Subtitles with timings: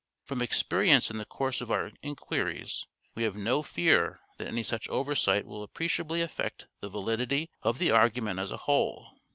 [0.25, 4.89] From experience in the course of our enquiries we have no fear that any such
[4.89, 9.11] oversight will appreci ably affect the validity of the argument as a whole.